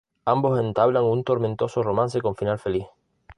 Ambos 0.25 0.59
entablan 0.59 1.03
un 1.03 1.23
tormentoso 1.23 1.83
romance 1.83 2.21
con 2.23 2.35
final 2.35 2.57
feliz... 2.57 2.87